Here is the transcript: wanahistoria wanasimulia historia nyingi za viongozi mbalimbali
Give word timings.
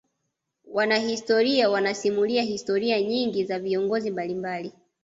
wanahistoria 0.67 1.69
wanasimulia 1.69 2.41
historia 2.43 3.01
nyingi 3.01 3.45
za 3.45 3.59
viongozi 3.59 4.11
mbalimbali 4.11 4.73